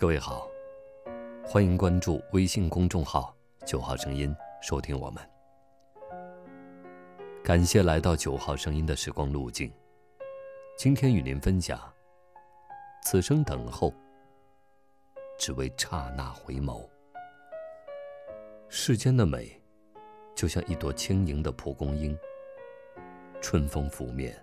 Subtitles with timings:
[0.00, 0.48] 各位好，
[1.44, 3.36] 欢迎关注微信公众号
[3.66, 5.22] “九号声音”，收听我们。
[7.44, 9.70] 感谢来到九号声音的时光路径。
[10.78, 11.78] 今天与您分享：
[13.02, 13.92] 此生等候，
[15.38, 16.88] 只为刹那回眸。
[18.70, 19.60] 世间的美，
[20.34, 22.18] 就像一朵轻盈的蒲公英，
[23.42, 24.34] 春风拂面，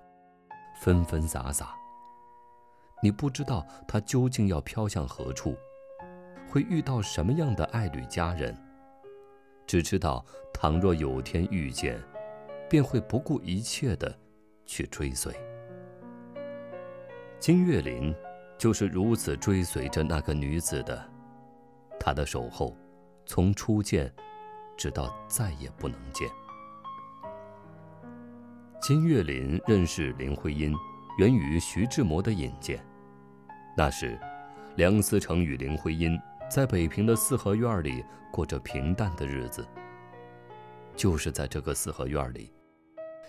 [0.80, 1.76] 纷纷洒洒。
[3.02, 5.56] 你不知道它究竟要飘向何处，
[6.50, 8.56] 会遇到什么样的爱侣佳人。
[9.68, 12.02] 只知道，倘若有天遇见，
[12.70, 14.18] 便会不顾一切的
[14.66, 15.34] 去追随。
[17.40, 18.16] 金岳霖
[18.58, 21.08] 就是如此追随着那个女子的，
[22.00, 22.76] 他的守候，
[23.26, 24.12] 从初见，
[24.76, 26.28] 直到再也不能见。
[28.82, 30.74] 金岳霖认识林徽因。
[31.18, 32.80] 源于徐志摩的引荐。
[33.76, 34.20] 那时，
[34.76, 39.68] 梁思成与林徽因在北平的四合院里过着平淡的日子。
[40.96, 42.52] 就是在这个四合院里，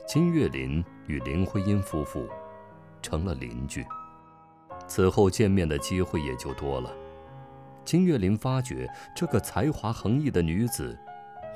[0.06, 2.26] 金岳霖与林徽因夫妇
[3.02, 3.84] 成了邻居。
[4.86, 6.94] 此后见面的机会也就多了。
[7.84, 10.98] 金岳霖发觉这个才华横溢的女子，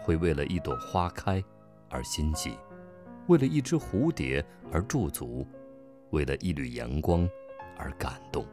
[0.02, 1.42] 会为了一朵花开
[1.90, 2.58] 而欣喜，
[3.26, 5.46] 为了一只蝴蝶而驻足。
[6.12, 7.28] 为了一缕阳光
[7.76, 8.46] 而感动，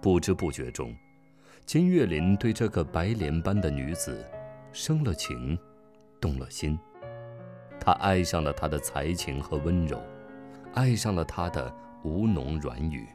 [0.00, 0.94] 不知不觉中，
[1.66, 4.26] 金岳霖对这个白莲般的女子
[4.72, 5.56] 生了情，
[6.18, 6.78] 动了心。
[7.78, 10.02] 他爱上了她的才情和温柔，
[10.72, 13.06] 爱上了她的吴侬软语。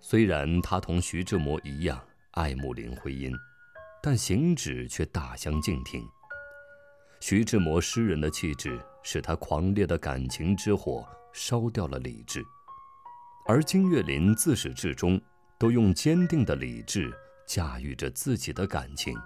[0.00, 1.98] 虽然他同徐志摩一样
[2.32, 3.32] 爱慕林徽因，
[4.02, 6.02] 但行止却大相径庭。
[7.20, 8.78] 徐志摩诗人的气质。
[9.02, 12.44] 使他狂烈的感情之火烧掉了理智，
[13.46, 15.20] 而金岳霖自始至终
[15.58, 17.12] 都用坚定的理智
[17.46, 19.16] 驾驭着自己的感情，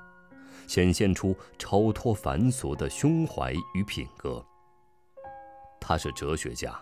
[0.66, 4.44] 显现出超脱凡俗的胸怀与品格。
[5.80, 6.74] 他是哲学家，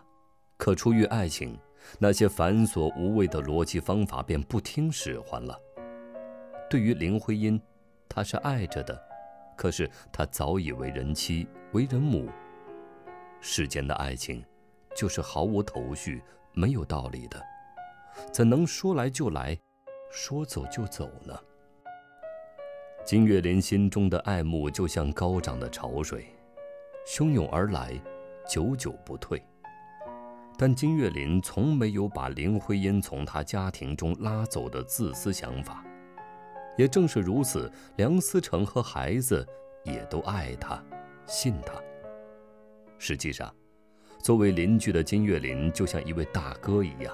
[0.56, 1.58] 可出于爱情，
[1.98, 5.58] 那些繁琐无味的逻辑方法便不听使唤了。
[6.70, 7.60] 对于林徽因，
[8.08, 9.00] 他是爱着的，
[9.56, 12.30] 可是他早已为人妻，为人母。
[13.44, 14.42] 世间的爱情，
[14.94, 16.22] 就是毫无头绪、
[16.52, 17.42] 没有道理的，
[18.32, 19.58] 怎能说来就来，
[20.12, 21.36] 说走就走呢？
[23.04, 26.26] 金岳霖心中的爱慕就像高涨的潮水，
[27.04, 28.00] 汹涌而来，
[28.48, 29.42] 久久不退。
[30.56, 35.84] 但金岳霖从没有把林徽因从他家庭中拉走的自私想法。
[36.78, 39.44] 也正是如此，梁思成和孩子
[39.82, 40.80] 也都爱他，
[41.26, 41.74] 信他。
[43.04, 43.52] 实际上，
[44.20, 47.12] 作为邻居的金岳霖就像一位大哥一样，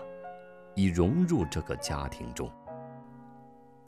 [0.75, 2.53] 已融入这个家庭中。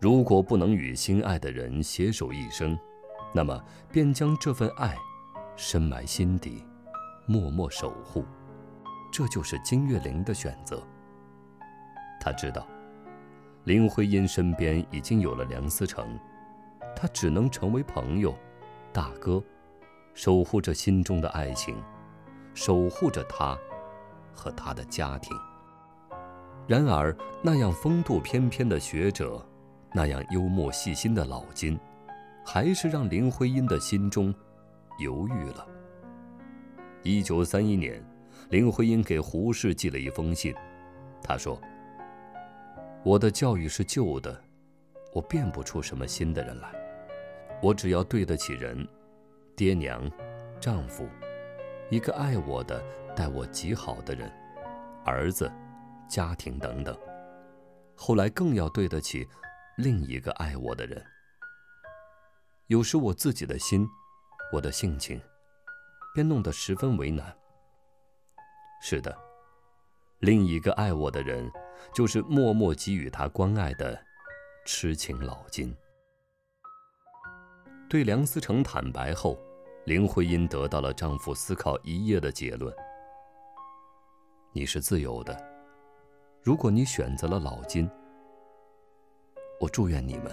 [0.00, 2.74] 如果不能与心爱的人携手一生，
[3.34, 3.62] 那么
[3.92, 4.96] 便将这份爱
[5.56, 6.64] 深埋心底，
[7.26, 8.24] 默默守护。
[9.12, 10.82] 这就是金岳霖的选择。
[12.18, 12.66] 他知道，
[13.64, 16.18] 林徽因身边已经有了梁思成，
[16.96, 18.34] 他只能成为朋友、
[18.90, 19.44] 大哥。
[20.22, 21.74] 守护着心中的爱情，
[22.52, 23.58] 守护着他
[24.34, 25.34] 和他的家庭。
[26.68, 29.42] 然而，那样风度翩翩的学者，
[29.94, 31.80] 那样幽默细心的老金，
[32.44, 34.34] 还是让林徽因的心中
[34.98, 35.66] 犹豫了。
[37.02, 38.04] 一九三一年，
[38.50, 40.54] 林徽因给胡适寄了一封信，
[41.22, 41.58] 他说
[43.02, 44.38] ：“我的教育是旧的，
[45.14, 46.68] 我变不出什么新的人来，
[47.62, 48.86] 我只要对得起人。”
[49.60, 50.10] 爹娘、
[50.58, 51.06] 丈夫，
[51.90, 52.82] 一个爱我的、
[53.14, 54.32] 待我极好的人，
[55.04, 55.52] 儿子、
[56.08, 56.98] 家庭等等。
[57.94, 59.28] 后来更要对得起
[59.76, 61.04] 另一个爱我的人。
[62.68, 63.86] 有时我自己的心，
[64.50, 65.20] 我的性情，
[66.14, 67.30] 便弄得十分为难。
[68.80, 69.14] 是的，
[70.20, 71.52] 另一个爱我的人，
[71.92, 74.02] 就是默默给予他关爱的
[74.64, 75.76] 痴情老金。
[77.90, 79.38] 对梁思成坦白后。
[79.84, 82.72] 林徽因得到了丈夫思考一夜的结论
[84.52, 85.36] ：“你是自由的，
[86.42, 87.90] 如果你选择了老金，
[89.58, 90.30] 我祝愿你们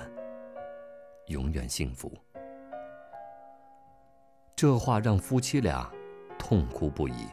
[1.28, 2.12] 永远幸福。”
[4.54, 5.90] 这话让夫妻俩
[6.38, 7.28] 痛哭不已。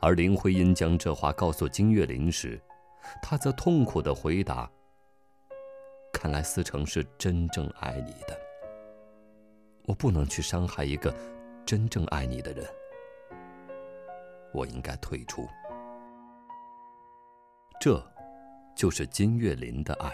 [0.00, 2.60] 而林徽因将这话告诉金岳霖时，
[3.22, 4.70] 他则痛苦的回答
[6.12, 8.38] ：“看来思成是真正爱你的。”
[9.88, 11.12] 我不能去伤害一个
[11.64, 12.62] 真正爱你的人，
[14.52, 15.48] 我应该退出。
[17.80, 17.98] 这，
[18.76, 20.12] 就是金岳霖的爱。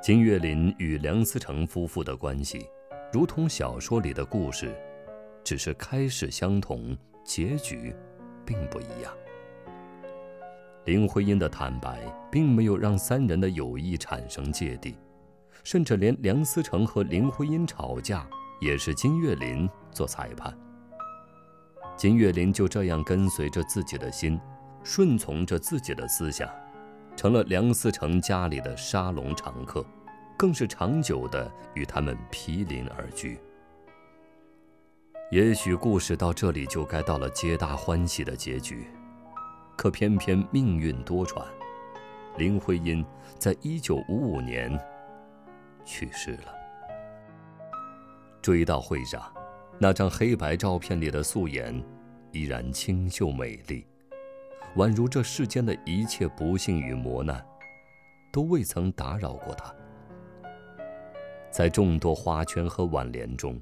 [0.00, 2.66] 金岳霖与梁思成夫妇的关系，
[3.12, 4.74] 如同小说里的故事，
[5.44, 7.94] 只是开始相同，结局
[8.46, 9.12] 并不一样。
[10.86, 12.00] 林徽因的坦白，
[12.32, 14.96] 并没有让三人的友谊产生芥蒂，
[15.64, 18.26] 甚至连梁思成和林徽因吵架，
[18.60, 20.56] 也是金岳霖做裁判。
[21.96, 24.40] 金岳霖就这样跟随着自己的心，
[24.84, 26.48] 顺从着自己的思想，
[27.16, 29.84] 成了梁思成家里的沙龙常客，
[30.36, 33.38] 更是长久的与他们毗邻而居。
[35.30, 38.86] 也许故事到这里就该到了皆大欢喜的结局，
[39.76, 41.42] 可偏偏命运多舛，
[42.38, 43.04] 林徽因
[43.38, 44.70] 在一九五五年
[45.88, 46.54] 去世了。
[48.42, 49.22] 追悼会上。
[49.80, 51.80] 那张黑白照片里的素颜，
[52.32, 53.86] 依然清秀美丽，
[54.74, 57.40] 宛如这世间的一切不幸与磨难，
[58.32, 59.72] 都未曾打扰过她。
[61.48, 63.56] 在众多花圈和挽联中，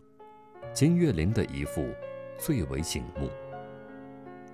[0.72, 1.86] 金岳霖的一幅
[2.38, 3.28] 最为醒目：“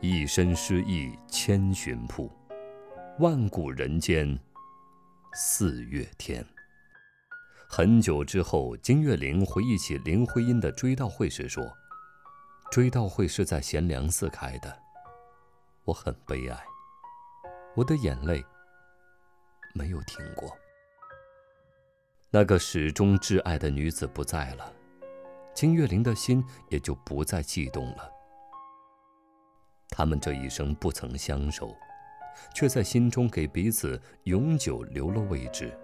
[0.03, 2.29] 一身诗意千寻瀑，
[3.21, 4.37] 万古人间
[5.33, 6.45] 四月天。”
[7.75, 11.65] 很久之后，金岳霖回忆起林徽因的追悼会时说
[12.71, 14.79] ：“追悼会是在贤良寺开的，
[15.85, 16.65] 我很悲哀，
[17.75, 18.45] 我的眼泪
[19.73, 20.55] 没有停过。
[22.31, 24.71] 那个始终挚爱的女子不在了，
[25.55, 28.13] 金岳霖的心也就不再悸动了。
[29.89, 31.75] 他们这一生不曾相守，
[32.55, 35.75] 却在心中给彼此永久留了位置，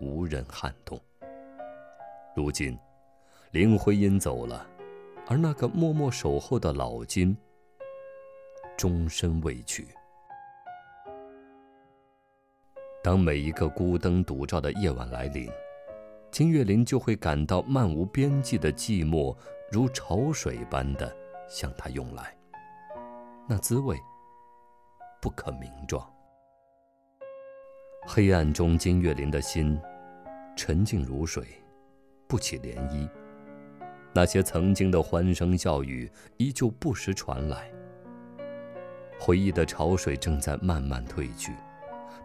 [0.00, 1.00] 无人撼动。”
[2.40, 2.74] 如今，
[3.50, 4.66] 林徽因走了，
[5.26, 7.36] 而那个默默守候的老金，
[8.78, 9.86] 终身未娶。
[13.02, 15.50] 当每一个孤灯独照的夜晚来临，
[16.30, 19.36] 金岳霖就会感到漫无边际的寂寞，
[19.70, 21.14] 如潮水般的
[21.46, 22.34] 向他涌来，
[23.46, 23.98] 那滋味
[25.20, 26.10] 不可名状。
[28.06, 29.78] 黑暗中，金岳霖的心
[30.56, 31.46] 沉静如水。
[32.30, 33.08] 不起涟漪，
[34.14, 37.68] 那些曾经的欢声笑语依旧不时传来。
[39.18, 41.52] 回忆的潮水正在慢慢退去，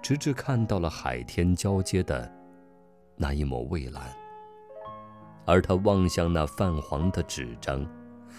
[0.04, 2.32] 直至看到了海天交接的
[3.16, 4.04] 那一抹蔚蓝。
[5.44, 7.84] 而他望向那泛黄的纸张，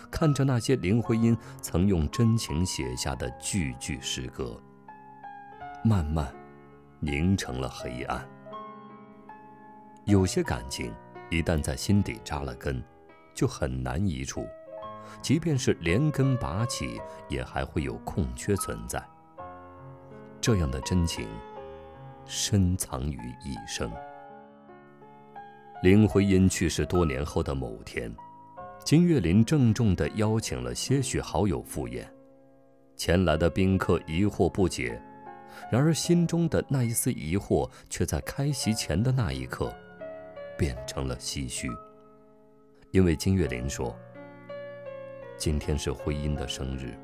[0.08, 4.56] 看着那些林徽因曾用真情写下的句句诗歌，
[5.82, 6.32] 慢慢
[7.00, 8.24] 凝成了黑暗。
[10.04, 10.94] 有些感情。
[11.30, 12.82] 一旦在心底扎了根，
[13.34, 14.46] 就很难移除。
[15.22, 19.02] 即便是连根拔起，也还会有空缺存在。
[20.40, 21.28] 这样的真情，
[22.24, 23.90] 深藏于一生。
[25.82, 28.14] 林徽因去世多年后的某天，
[28.84, 32.08] 金岳霖郑重地邀请了些许好友赴宴。
[32.96, 35.00] 前来的宾客疑惑不解，
[35.70, 39.74] 然而心中的那一丝疑惑，却在开席前的那一刻。
[40.56, 41.68] 变成了唏嘘，
[42.92, 43.94] 因为金岳霖说
[45.36, 46.98] ：“今天是徽因的生日。”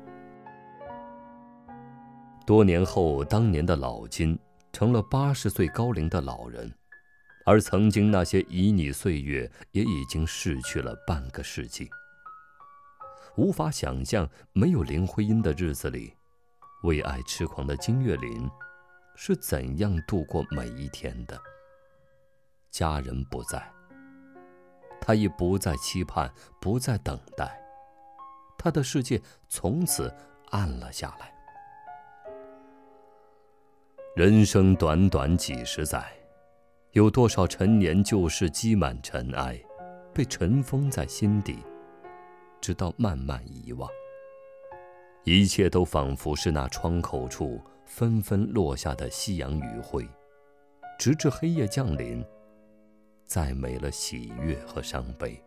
[2.45, 4.37] 多年后，当年的老金
[4.71, 6.71] 成了八十岁高龄的老人，
[7.45, 11.89] 而曾经那些旖旎岁月也已经逝去了半个世纪。
[13.35, 16.13] 无法想象，没有林徽因的日子里，
[16.83, 18.49] 为爱痴狂的金岳霖
[19.15, 21.39] 是怎样度过每一天的。
[22.73, 23.63] 家人不在，
[24.99, 27.55] 他已不再期盼，不再等待，
[28.57, 30.11] 他的世界从此
[30.49, 31.31] 暗了下来。
[34.15, 36.11] 人生短短几十载，
[36.93, 39.61] 有多少陈年旧事积满尘埃，
[40.11, 41.59] 被尘封在心底，
[42.59, 43.87] 直到慢慢遗忘。
[45.25, 50.09] 一切都仿佛是那窗口处纷纷落下的夕阳余晖，
[50.97, 52.25] 直至黑夜降临。
[53.33, 55.43] 再没了喜悦和伤悲，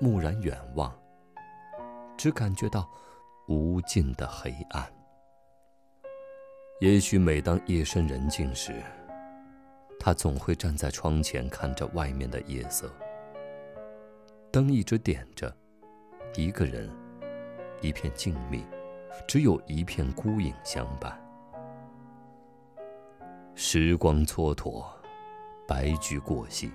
[0.00, 0.90] 蓦然远望，
[2.16, 2.88] 只感觉到
[3.46, 4.90] 无尽的黑暗。
[6.80, 8.82] 也许每当夜深人静时，
[10.00, 12.90] 他总会站在窗前看着外面的夜色，
[14.50, 15.54] 灯一直点着，
[16.34, 16.90] 一个人，
[17.82, 18.64] 一片静谧，
[19.26, 21.22] 只有一片孤影相伴。
[23.54, 24.97] 时光蹉跎。
[25.68, 26.72] 白驹过隙，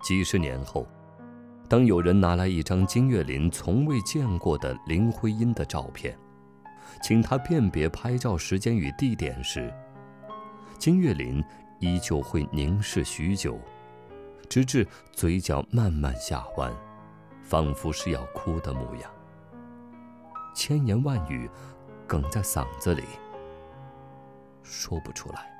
[0.00, 0.86] 几十年后，
[1.68, 6.16] 当有人拿来一张金岳霖从未见过的林徽因的照片，
[7.02, 9.74] 请他辨别拍照时间与地点时，
[10.78, 11.44] 金岳霖
[11.80, 13.58] 依旧会凝视许久，
[14.48, 16.72] 直至嘴角慢慢下弯，
[17.42, 19.10] 仿佛是要哭的模样。
[20.54, 21.50] 千言万语
[22.06, 23.02] 哽在嗓子里，
[24.62, 25.57] 说不出来。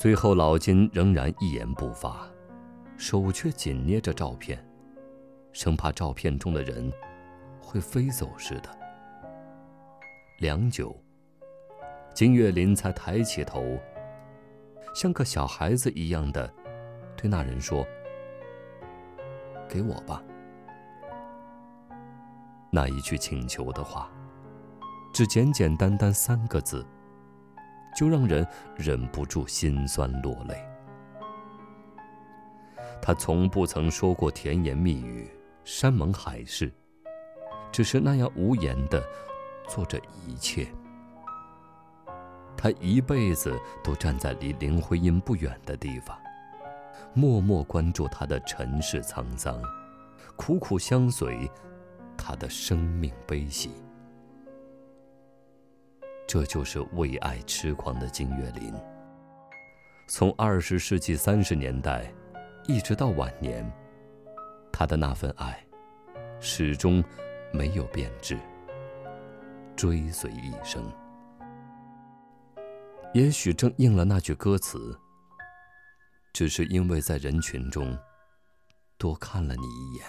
[0.00, 2.26] 最后，老金仍然一言不发，
[2.96, 4.58] 手却紧捏着照片，
[5.52, 6.90] 生怕照片中的人
[7.60, 8.78] 会飞走似的。
[10.38, 10.98] 良久，
[12.14, 13.78] 金岳霖才抬起头，
[14.94, 16.50] 像个小孩子一样的
[17.14, 17.86] 对那人说
[19.68, 20.24] ：“给我吧。”
[22.72, 24.10] 那一句请求的话，
[25.12, 26.86] 只简简单单三个字。
[27.94, 30.56] 就让人忍不住心酸落泪。
[33.02, 35.30] 他从不曾说过甜言蜜语、
[35.64, 36.72] 山盟海誓，
[37.72, 39.02] 只是那样无言的
[39.68, 40.66] 做着一切。
[42.56, 46.18] 他一辈子都站在离林徽因不远的地方，
[47.14, 49.58] 默默关注她的尘世沧桑，
[50.36, 51.50] 苦苦相随
[52.18, 53.70] 她的生命悲喜。
[56.30, 58.72] 这就是为爱痴狂的金岳霖。
[60.06, 62.08] 从二十世纪三十年代，
[62.68, 63.68] 一直到晚年，
[64.72, 65.60] 他的那份爱，
[66.38, 67.02] 始终
[67.52, 68.38] 没有变质，
[69.74, 70.80] 追随一生。
[73.12, 74.96] 也许正应了那句歌词
[76.32, 77.98] ：“只是因为在人群中，
[78.96, 80.06] 多看了你一眼，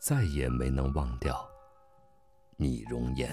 [0.00, 1.48] 再也没能忘掉
[2.56, 3.32] 你容颜。”